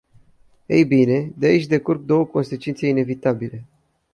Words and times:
Ei 0.65 0.85
bine, 0.85 1.31
de 1.37 1.45
aici 1.47 1.65
decurg 1.65 2.05
două 2.05 2.25
consecințe 2.25 2.87
inevitabile. 2.87 3.63